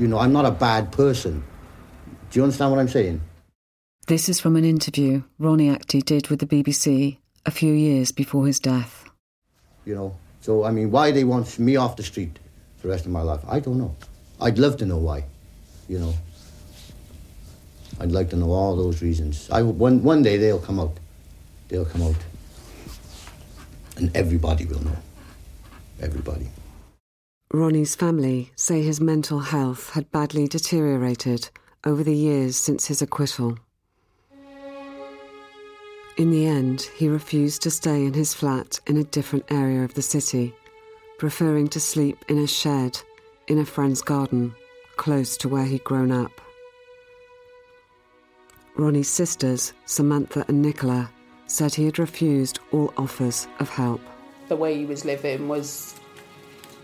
[0.00, 1.44] You know, I'm not a bad person.
[2.30, 3.20] Do you understand what I'm saying?
[4.06, 8.46] This is from an interview Ronnie Actie did with the BBC a few years before
[8.46, 9.04] his death.
[9.84, 12.38] You know, so I mean, why they want me off the street
[12.78, 13.94] for the rest of my life, I don't know.
[14.40, 15.24] I'd love to know why.
[15.86, 16.14] You know,
[18.00, 19.50] I'd like to know all those reasons.
[19.50, 20.96] I one one day they'll come out.
[21.68, 22.16] They'll come out,
[23.98, 24.96] and everybody will know.
[26.00, 26.48] Everybody.
[27.52, 31.50] Ronnie's family say his mental health had badly deteriorated
[31.84, 33.58] over the years since his acquittal.
[36.16, 39.94] In the end, he refused to stay in his flat in a different area of
[39.94, 40.54] the city,
[41.18, 43.00] preferring to sleep in a shed
[43.48, 44.54] in a friend's garden
[44.96, 46.40] close to where he'd grown up.
[48.76, 51.10] Ronnie's sisters, Samantha and Nicola,
[51.48, 54.00] said he had refused all offers of help.
[54.46, 55.99] The way he was living was.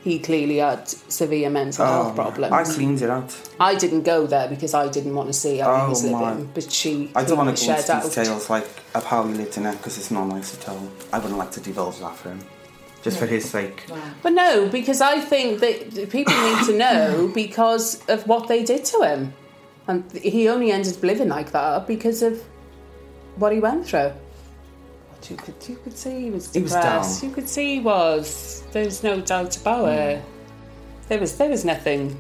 [0.07, 2.53] He clearly had severe mental oh, health problems.
[2.53, 3.31] I cleaned it out.
[3.59, 6.31] I didn't go there because I didn't want to see how he Oh, was my.
[6.31, 8.05] living, but she I don't want to go shared into out.
[8.05, 10.81] details like of how he lived in it because it's not nice to tell.
[11.13, 12.41] I wouldn't like to divulge that for him,
[13.03, 13.85] just for his sake.
[14.23, 18.85] But no, because I think that people need to know because of what they did
[18.93, 19.35] to him.
[19.89, 22.41] And he only ended up living like that because of
[23.41, 24.13] what he went through.
[25.27, 27.21] But you could, you could see he was He was depressed.
[27.23, 27.31] down.
[27.31, 28.63] You could see he was.
[28.73, 29.99] There's no doubt about hmm.
[29.99, 30.25] it.
[31.09, 32.19] There was there was nothing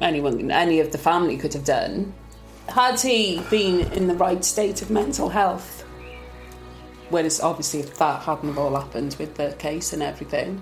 [0.00, 2.14] anyone, any of the family could have done.
[2.68, 5.82] Had he been in the right state of mental health,
[7.10, 10.60] whereas obviously if that hadn't have all happened with the case and everything,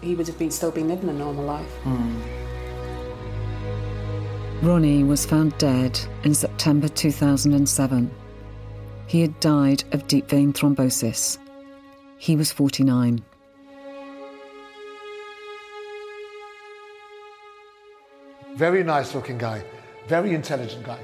[0.00, 1.72] he would have been still been living a normal life.
[1.82, 2.20] Hmm.
[4.62, 8.10] Ronnie was found dead in September 2007.
[9.08, 11.38] He had died of deep vein thrombosis.
[12.18, 13.24] He was 49.
[18.54, 19.64] Very nice looking guy,
[20.08, 20.98] very intelligent guy.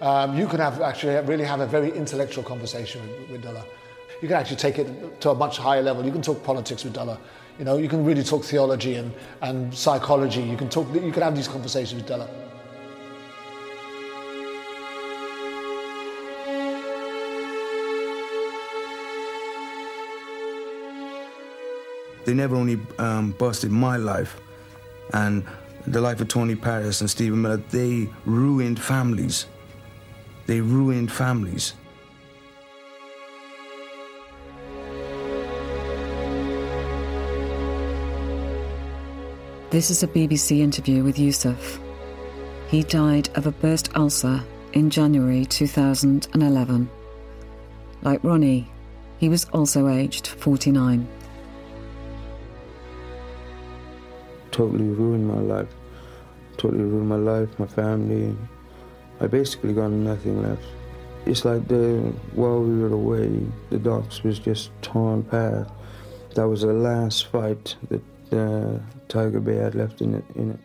[0.00, 3.64] Um, you can have actually really have a very intellectual conversation with, with.
[4.20, 6.04] You can actually take it to a much higher level.
[6.04, 7.20] You can talk politics with Della.
[7.58, 9.12] You know, you can really talk theology and,
[9.42, 10.42] and psychology.
[10.42, 10.92] You can talk.
[10.92, 12.47] You can have these conversations with Della.
[22.24, 24.40] They never only um, busted my life
[25.14, 25.44] and
[25.86, 27.56] the life of Tony Paris and Stephen Miller.
[27.56, 29.46] They ruined families.
[30.46, 31.74] They ruined families.
[39.70, 41.78] This is a BBC interview with Yusuf.
[42.68, 44.42] He died of a burst ulcer
[44.72, 46.90] in January 2011.
[48.02, 48.70] Like Ronnie,
[49.18, 51.06] he was also aged 49.
[54.58, 55.72] Totally ruined my life.
[56.56, 58.36] Totally ruined my life, my family.
[59.20, 60.64] I basically got nothing left.
[61.26, 65.70] It's like the while we were away, the docks was just torn apart.
[66.34, 68.02] That was the last fight that
[68.32, 70.24] uh, Tiger Bay had left in it.
[70.34, 70.60] In it.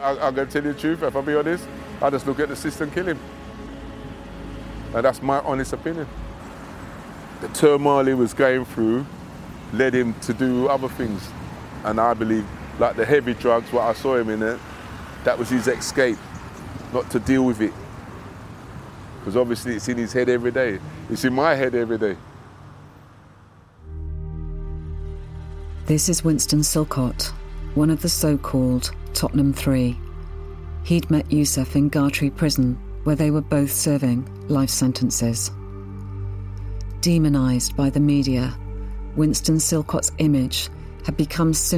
[0.00, 1.66] I, I'm going to tell you the truth, if I be honest,
[2.00, 3.18] I just look at the system kill him.
[4.94, 6.06] And that's my honest opinion.
[7.44, 9.04] The turmoil he was going through
[9.74, 11.28] led him to do other things.
[11.84, 12.46] And I believe,
[12.78, 14.58] like the heavy drugs, what I saw him in it,
[15.24, 16.16] that was his escape,
[16.94, 17.74] not to deal with it.
[19.18, 20.78] Because obviously it's in his head every day.
[21.10, 22.16] It's in my head every day.
[25.84, 27.26] This is Winston Silcott,
[27.74, 29.98] one of the so called Tottenham Three.
[30.84, 35.50] He'd met Yusuf in Gartree prison, where they were both serving life sentences.
[37.04, 38.56] Demonised by the media,
[39.14, 40.70] Winston Silcott's image
[41.04, 41.52] had become